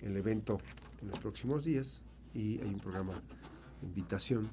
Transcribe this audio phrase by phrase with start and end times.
[0.00, 0.58] el evento
[1.02, 2.02] en los próximos días
[2.34, 3.14] y hay un programa
[3.80, 4.48] de invitación.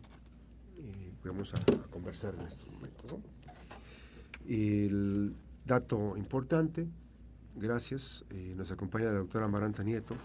[0.77, 1.58] Eh, vamos a,
[1.90, 3.20] conversar en estos momentos.
[4.48, 5.35] El
[5.66, 6.88] dato importante,
[7.55, 10.16] gracias, eh, nos acompaña la doctora Maranta Nieto,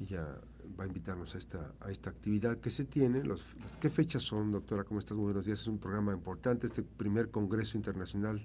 [0.00, 0.38] ella
[0.78, 3.24] va a invitarnos a esta, a esta actividad que se tiene.
[3.24, 3.42] Los,
[3.80, 4.84] ¿Qué fechas son, doctora?
[4.84, 5.16] ¿Cómo estás?
[5.16, 5.60] Muy buenos días.
[5.60, 8.44] Es un programa importante, este primer Congreso Internacional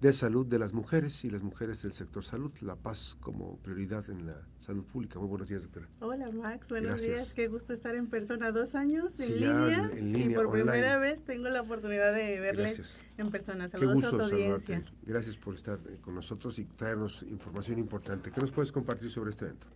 [0.00, 4.08] de Salud de las Mujeres y las mujeres del sector salud, la paz como prioridad
[4.10, 5.18] en la salud pública.
[5.18, 5.88] Muy buenos días, doctora.
[6.00, 6.68] Hola, Max.
[6.68, 7.34] Buenos días.
[7.34, 8.52] Qué gusto estar en persona.
[8.52, 13.68] Dos años en, línea, y por primera vez tengo la oportunidad de verles en persona.
[13.68, 14.84] Saludos a tu audiencia.
[15.02, 18.30] Gracias por estar eh, con nosotros y traernos información importante.
[18.30, 19.66] ¿Qué nos puedes compartir sobre este evento?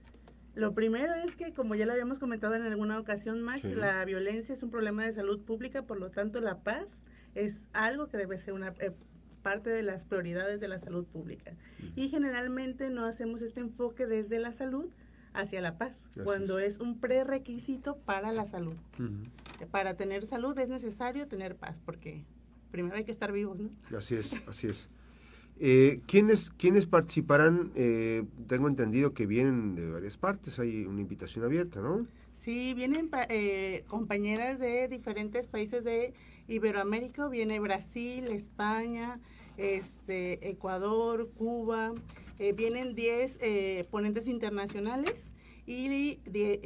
[0.55, 4.55] Lo primero es que, como ya lo habíamos comentado en alguna ocasión, Max, la violencia
[4.55, 6.87] es un problema de salud pública, por lo tanto la paz
[7.35, 8.93] es algo que debe ser una eh,
[9.43, 11.53] parte de las prioridades de la salud pública.
[11.97, 14.87] Y generalmente no hacemos este enfoque desde la salud
[15.35, 18.77] hacia la paz, cuando es un prerequisito para la salud.
[19.71, 22.25] Para tener salud es necesario tener paz, porque
[22.71, 23.71] primero hay que estar vivos, ¿no?
[23.97, 24.91] Así es, así es.
[25.59, 27.71] Eh, ¿quiénes, ¿Quiénes participarán?
[27.75, 32.07] Eh, tengo entendido que vienen de varias partes, hay una invitación abierta, ¿no?
[32.43, 36.13] Sí, vienen eh, compañeras de diferentes países de
[36.49, 39.21] Iberoamérica, viene Brasil, España,
[39.57, 41.93] este, Ecuador, Cuba,
[42.41, 43.39] eh, vienen 10
[43.93, 45.31] ponentes internacionales
[45.67, 46.19] y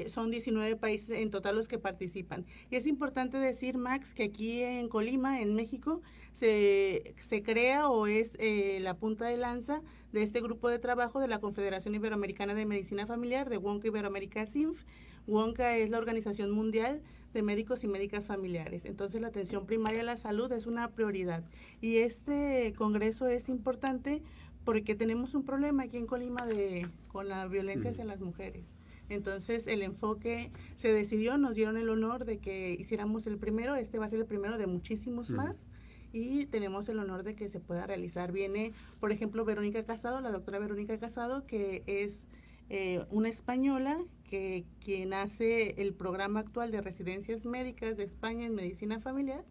[0.08, 2.46] son 19 países en total los que participan.
[2.70, 6.00] Y es importante decir, Max, que aquí en Colima, en México,
[6.32, 9.82] se, se crea o es eh, la punta de lanza
[10.12, 14.46] de este grupo de trabajo de la Confederación Iberoamericana de Medicina Familiar, de WONCA Iberoamérica
[14.46, 14.82] SINF.
[15.26, 17.02] WONCA es la Organización Mundial
[17.34, 18.84] de Médicos y Médicas Familiares.
[18.84, 21.44] Entonces la atención primaria a la salud es una prioridad.
[21.80, 24.22] Y este congreso es importante
[24.64, 28.76] porque tenemos un problema aquí en Colima de, con la violencia hacia las mujeres.
[29.08, 33.98] Entonces el enfoque se decidió, nos dieron el honor de que hiciéramos el primero, este
[33.98, 35.68] va a ser el primero de muchísimos más
[36.12, 38.32] y tenemos el honor de que se pueda realizar.
[38.32, 42.24] Viene, por ejemplo, Verónica Casado, la doctora Verónica Casado, que es
[42.68, 43.98] eh, una española
[44.28, 49.44] que quien hace el programa actual de residencias médicas de España en medicina familiar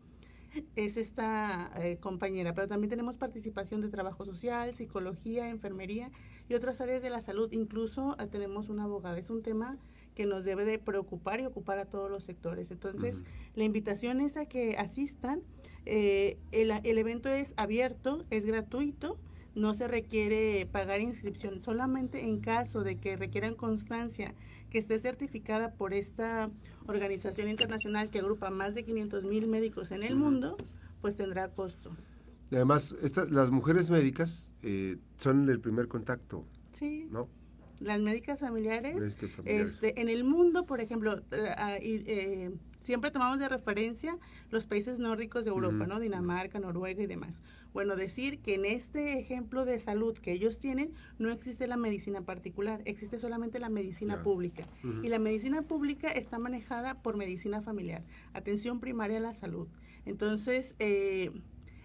[0.76, 6.12] es esta eh, compañera, pero también tenemos participación de trabajo social, psicología, enfermería
[6.48, 7.52] y otras áreas de la salud.
[7.52, 9.18] Incluso eh, tenemos una abogada.
[9.18, 9.78] Es un tema
[10.16, 12.72] que nos debe de preocupar y ocupar a todos los sectores.
[12.72, 13.22] Entonces,
[13.54, 15.42] la invitación es a que asistan
[15.86, 19.20] eh, el, el, evento es abierto, es gratuito,
[19.56, 24.34] no se requiere pagar inscripción, solamente en caso de que requieran constancia
[24.76, 26.50] que esté certificada por esta
[26.86, 30.58] organización internacional que agrupa más de 500 mil médicos en el mundo,
[31.00, 31.96] pues tendrá costo.
[32.52, 32.98] Además,
[33.30, 36.44] las mujeres médicas eh, son el primer contacto.
[36.74, 37.08] Sí.
[37.10, 37.30] ¿No?
[37.80, 39.16] Las médicas familiares,
[39.46, 42.52] Este, en el mundo, por ejemplo, eh, ah, eh
[42.86, 44.18] siempre tomamos de referencia
[44.52, 46.00] los países nórdicos de Europa, ¿no?
[46.00, 47.42] Dinamarca, Noruega y demás.
[47.74, 52.22] Bueno, decir que en este ejemplo de salud que ellos tienen no existe la medicina
[52.22, 54.64] particular, existe solamente la medicina pública.
[55.04, 58.04] Y la medicina pública está manejada por medicina familiar,
[58.34, 59.68] atención primaria a la salud.
[60.06, 61.32] Entonces, eh,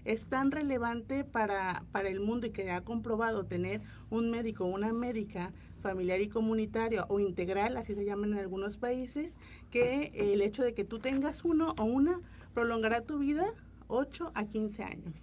[0.04, 3.80] es tan relevante para, para el mundo y que ha comprobado tener
[4.10, 8.76] un médico o una médica familiar y comunitario o integral, así se llaman en algunos
[8.76, 9.36] países,
[9.70, 12.20] que el hecho de que tú tengas uno o una
[12.54, 13.52] prolongará tu vida
[13.88, 15.14] 8 a 15 años.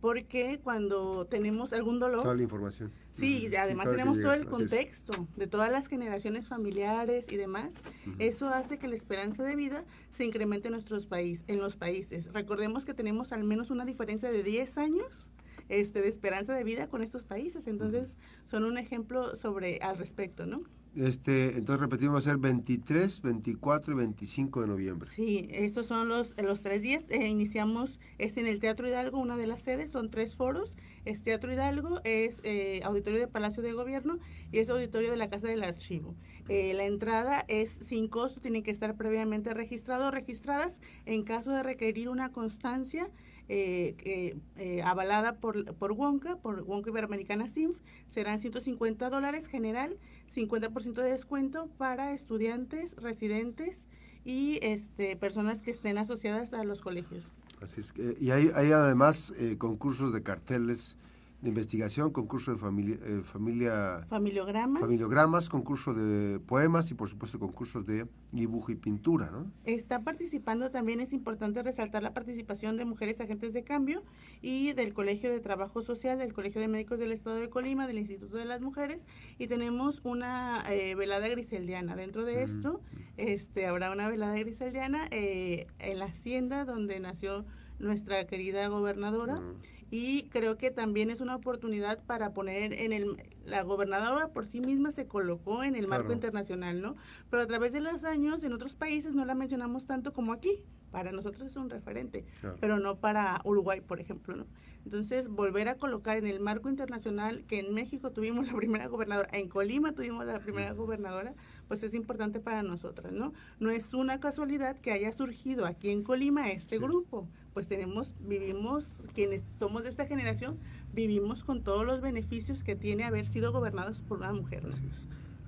[0.00, 2.22] Porque cuando tenemos algún dolor...
[2.22, 2.92] Toda la información.
[3.14, 7.72] Sí, además tenemos todo el contexto de todas las generaciones familiares y demás.
[8.18, 12.30] Eso hace que la esperanza de vida se incremente en nuestros países, en los países.
[12.32, 15.30] Recordemos que tenemos al menos una diferencia de 10 años
[15.68, 17.66] este, de esperanza de vida con estos países.
[17.66, 18.16] Entonces,
[18.46, 20.62] son un ejemplo sobre al respecto, ¿no?
[20.96, 25.10] Este, entonces repetimos, va a ser 23, 24 y 25 de noviembre.
[25.14, 27.04] Sí, estos son los, los tres días.
[27.10, 30.74] Eh, iniciamos, es en el Teatro Hidalgo, una de las sedes, son tres foros.
[31.04, 34.18] Es Teatro Hidalgo, es eh, auditorio de Palacio de Gobierno
[34.50, 36.14] y es auditorio de la Casa del Archivo.
[36.48, 40.80] Eh, la entrada es sin costo, tiene que estar previamente registrado o registradas.
[41.04, 43.10] En caso de requerir una constancia,
[43.48, 47.78] eh, eh, avalada por, por Wonka, por Wonka Iberoamericana SINF,
[48.08, 49.96] serán 150 dólares general,
[50.34, 53.88] 50% de descuento para estudiantes, residentes
[54.24, 57.32] y este, personas que estén asociadas a los colegios.
[57.62, 60.98] Así es que, y hay, hay además eh, concursos de carteles
[61.40, 64.80] de investigación, concurso de familia, eh, familia familiogramas.
[64.80, 69.50] familiogramas, concurso de poemas y por supuesto concursos de dibujo y pintura, ¿no?
[69.64, 74.02] Está participando también, es importante resaltar la participación de mujeres agentes de cambio
[74.40, 77.98] y del Colegio de Trabajo Social, del Colegio de Médicos del Estado de Colima, del
[77.98, 79.06] Instituto de las Mujeres
[79.38, 81.96] y tenemos una eh, velada griseldiana.
[81.96, 82.80] Dentro de esto
[83.18, 87.44] este, habrá una velada griseldiana eh, en la hacienda donde nació
[87.78, 89.42] nuestra querida gobernadora
[89.90, 93.16] y creo que también es una oportunidad para poner en el
[93.46, 96.96] la gobernadora por sí misma se colocó en el marco internacional, ¿no?
[97.30, 100.62] Pero a través de los años en otros países no la mencionamos tanto como aquí.
[100.96, 102.24] Para nosotros es un referente,
[102.58, 104.46] pero no para Uruguay, por ejemplo, ¿no?
[104.86, 109.28] Entonces, volver a colocar en el marco internacional que en México tuvimos la primera gobernadora,
[109.34, 111.34] en Colima tuvimos la primera gobernadora,
[111.68, 113.34] pues es importante para nosotras, ¿no?
[113.60, 119.04] No es una casualidad que haya surgido aquí en Colima este grupo, pues tenemos, vivimos,
[119.12, 120.56] quienes somos de esta generación,
[120.94, 124.62] vivimos con todos los beneficios que tiene haber sido gobernados por una mujer.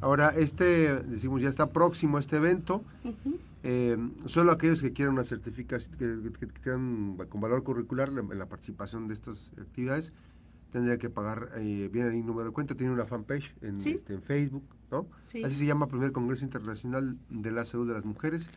[0.02, 2.82] Ahora, este, decimos, ya está próximo este evento.
[3.70, 9.08] Eh, solo aquellos que quieran una certificación, que, quieran con valor curricular en la participación
[9.08, 10.14] de estas actividades,
[10.72, 14.22] tendría que pagar, eh, viene ahí número de cuenta, tiene una fanpage en, este, en
[14.22, 15.06] Facebook, ¿no?
[15.44, 18.48] Así se llama Primer Congreso Internacional de la Salud de las Mujeres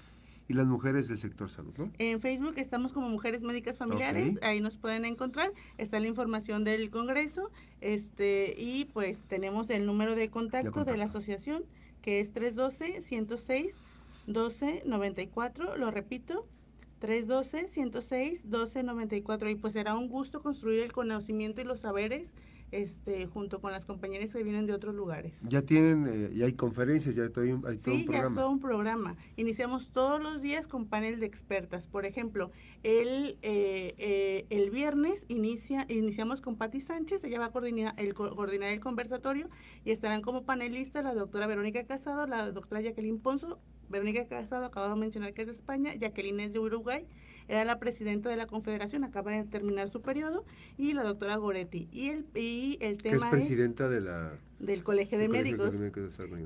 [0.47, 1.91] y las mujeres del sector salud, ¿no?
[1.97, 6.89] En Facebook estamos como Mujeres Médicas Familiares, ahí nos pueden encontrar, está la información del
[6.89, 11.65] congreso, este y pues tenemos el número de contacto de, la asociación
[12.01, 13.81] que es 312 106
[14.27, 16.47] 1294, lo repito,
[16.99, 22.31] 312 106 1294 y pues será un gusto construir el conocimiento y los saberes
[22.71, 25.33] este, junto con las compañeras que vienen de otros lugares.
[25.41, 28.59] Ya tienen, eh, ya hay conferencias, ya hay todo, un, sí, ya es todo un
[28.59, 29.17] programa.
[29.35, 31.87] Iniciamos todos los días con panel de expertas.
[31.87, 32.51] Por ejemplo,
[32.83, 38.13] el, eh, eh, el viernes inicia, iniciamos con Patti Sánchez, ella va a coordinar el,
[38.13, 39.49] coordinar el conversatorio
[39.83, 43.59] y estarán como panelistas la doctora Verónica Casado, la doctora Jacqueline Ponzo,
[43.91, 47.05] Verónica Casado, acabo de mencionar que es de España, Jacqueline es de Uruguay,
[47.47, 50.45] era la presidenta de la Confederación, acaba de terminar su periodo,
[50.77, 51.89] y la doctora Goretti.
[51.91, 55.73] Y el, y el tema es presidenta de la, del Colegio de Médicos.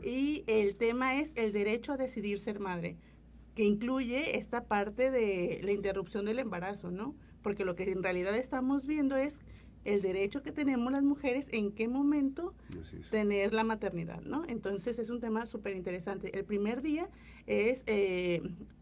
[0.03, 2.97] y el tema es el derecho a decidir ser madre,
[3.55, 7.15] que incluye esta parte de la interrupción del embarazo, ¿no?
[7.41, 9.39] Porque lo que en realidad estamos viendo es
[9.85, 12.53] el derecho que tenemos las mujeres en qué momento
[13.11, 14.43] tener la maternidad, ¿no?
[14.47, 16.37] Entonces es un tema súper interesante.
[16.37, 17.07] El primer día
[17.45, 18.41] es eh,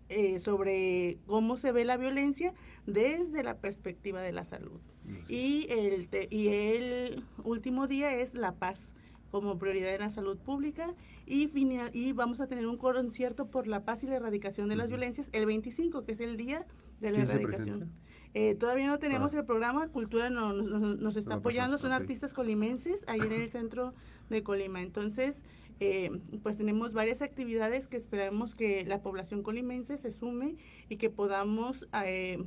[0.10, 2.54] eh, sobre cómo se ve la violencia
[2.88, 4.80] desde la perspectiva de la salud.
[5.28, 8.94] Y el, y el último día es la paz
[9.32, 10.94] como prioridad en la salud pública
[11.26, 11.50] y,
[11.92, 15.28] y vamos a tener un concierto por la paz y la erradicación de las violencias
[15.34, 16.66] el 25, que es el día
[17.02, 17.92] de la erradicación.
[18.34, 19.40] Eh, todavía no tenemos ah.
[19.40, 23.94] el programa, Cultura nos está apoyando, son artistas colimenses ahí en el centro
[24.30, 24.82] de Colima.
[24.82, 25.44] Entonces,
[25.80, 26.10] eh,
[26.42, 30.56] pues tenemos varias actividades que esperamos que la población colimense se sume
[30.90, 31.88] y que podamos...
[32.06, 32.44] Eh,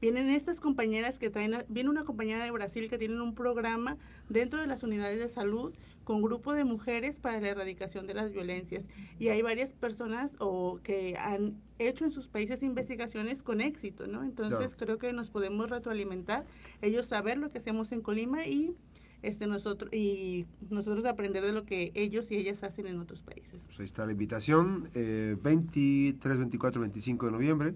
[0.00, 3.96] vienen estas compañeras que traen, viene una compañera de Brasil que tienen un programa
[4.28, 5.72] dentro de las unidades de salud
[6.04, 8.88] con grupo de mujeres para la erradicación de las violencias.
[9.18, 14.22] Y hay varias personas o que han hecho en sus países investigaciones con éxito, ¿no?
[14.22, 16.44] Entonces creo que nos podemos retroalimentar,
[16.82, 18.74] ellos saber lo que hacemos en Colima y
[19.22, 23.62] este nosotros y nosotros aprender de lo que ellos y ellas hacen en otros países.
[23.66, 27.74] Pues ahí está la invitación, eh, 23, 24, 25 de noviembre,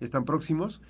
[0.00, 0.82] están próximos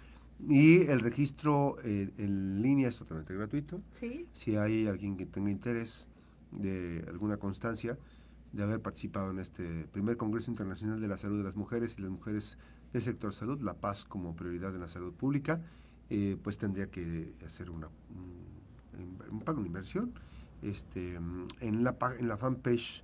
[0.48, 3.80] y el registro eh, en línea es totalmente gratuito.
[3.98, 4.26] ¿Sí?
[4.32, 6.08] Si hay alguien que tenga interés
[6.52, 7.98] de alguna constancia
[8.52, 12.02] de haber participado en este primer Congreso Internacional de la Salud de las Mujeres y
[12.02, 12.58] las Mujeres
[12.92, 15.62] del Sector Salud, la paz como prioridad en la salud pública,
[16.10, 17.88] eh, pues tendría que hacer una,
[19.30, 20.12] un pago inversión
[20.62, 21.14] este,
[21.60, 23.02] en, la, en la fanpage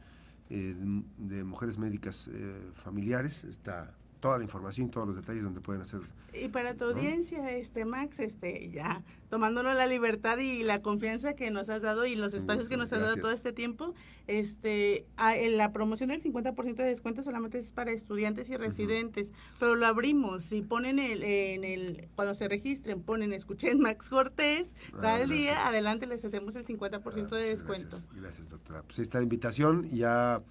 [0.51, 0.75] eh,
[1.19, 6.01] de Mujeres Médicas eh, Familiares está toda la información, todos los detalles donde pueden hacer.
[6.35, 11.51] Y para tu audiencia, este Max, este ya tomándonos la libertad y la confianza que
[11.51, 13.95] nos has dado y los espacios que nos has dado todo este tiempo,
[14.27, 19.75] este en la promoción del 50% de descuento solamente es para estudiantes y residentes, pero
[19.75, 24.99] lo abrimos, si ponen el, en el cuando se registren, ponen escuchen Max Cortés, ah,
[25.03, 27.89] tal día, adelante les hacemos el 50% de descuento.
[27.89, 28.83] Gracias, gracias doctora.
[28.83, 30.43] Pues esta invitación ya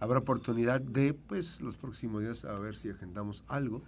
[0.00, 3.82] habrá oportunidad de, pues, los próximos días a ver si agendamos algo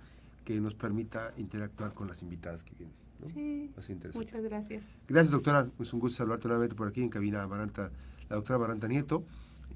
[0.45, 3.00] que nos permita interactuar con las invitadas que vienen.
[3.35, 3.71] Sí,
[4.14, 4.85] muchas gracias.
[5.07, 5.69] Gracias, doctora.
[5.79, 7.90] Es un gusto saludarte nuevamente por aquí en cabina Amaranta,
[8.29, 9.25] la doctora Amaranta Nieto.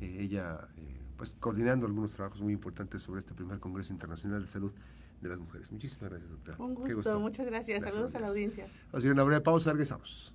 [0.00, 4.46] Eh, ella, eh, pues, coordinando algunos trabajos muy importantes sobre este primer Congreso Internacional de
[4.46, 4.72] Salud
[5.20, 5.70] de las Mujeres.
[5.72, 6.56] Muchísimas gracias, doctora.
[6.58, 7.82] Un gusto, muchas gracias.
[7.82, 8.66] Saludos a la audiencia.
[8.92, 10.34] Vamos a una breve pausa, regresamos.